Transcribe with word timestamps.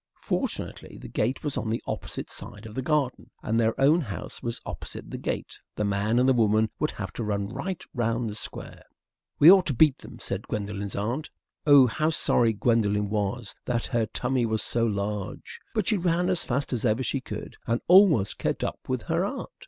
Fortunately, 0.17 0.97
the 0.99 1.07
gate 1.07 1.43
was 1.43 1.57
on 1.57 1.69
the 1.69 1.83
opposite 1.85 2.31
side 2.31 2.65
of 2.65 2.73
the 2.73 2.81
garden, 2.81 3.29
and 3.43 3.59
their 3.59 3.79
own 3.79 4.01
house 4.01 4.41
was 4.41 4.59
opposite 4.65 5.11
the 5.11 5.17
gate. 5.19 5.59
The 5.75 5.85
man 5.85 6.17
and 6.17 6.27
the 6.27 6.33
woman 6.33 6.71
would 6.79 6.89
have 6.89 7.13
to 7.13 7.23
run 7.23 7.49
right 7.49 7.85
round 7.93 8.25
the 8.27 8.33
Square. 8.33 8.85
"We 9.37 9.51
ought 9.51 9.67
to 9.67 9.75
beat 9.75 9.99
them," 9.99 10.17
said 10.17 10.47
Gwendolen's 10.47 10.95
aunt. 10.95 11.29
Oh, 11.67 11.85
how 11.85 12.09
sorry 12.09 12.51
Gwendolen 12.51 13.11
was 13.11 13.53
then 13.65 13.75
that 13.75 13.85
her 13.85 14.07
tummy 14.07 14.43
was 14.47 14.63
so 14.63 14.87
large! 14.87 15.59
But 15.75 15.89
she 15.89 15.97
ran 15.97 16.29
as 16.31 16.43
fast 16.43 16.73
as 16.73 16.83
ever 16.83 17.03
she 17.03 17.21
could, 17.21 17.57
and 17.67 17.79
almost 17.87 18.39
kept 18.39 18.63
up 18.63 18.79
with 18.89 19.03
her 19.03 19.23
aunt. 19.23 19.49